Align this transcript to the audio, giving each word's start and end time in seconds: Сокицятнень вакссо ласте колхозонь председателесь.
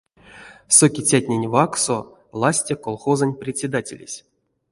Сокицятнень 0.77 1.49
вакссо 1.53 1.97
ласте 2.39 2.75
колхозонь 2.83 3.39
председателесь. 3.41 4.17